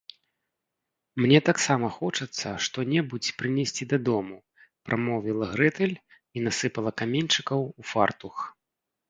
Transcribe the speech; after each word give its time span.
-Мне 1.25 1.39
таксама 1.49 1.87
хочацца 1.97 2.47
што-небудзь 2.67 3.29
прынесці 3.41 3.83
дадому,- 3.93 4.35
прамовіла 4.89 5.45
Грэтэль 5.53 5.95
і 5.99 6.49
насыпала 6.49 6.91
каменьчыкаў 7.05 7.71
у 7.79 7.89
фартух 7.93 8.35